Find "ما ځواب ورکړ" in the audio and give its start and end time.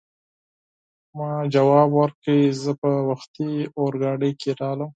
1.17-2.29